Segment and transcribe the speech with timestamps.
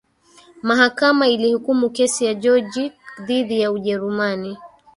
[0.63, 2.93] mahakama ilihukumu kesi ya jorgic
[3.25, 4.57] dhidi ya ujerumani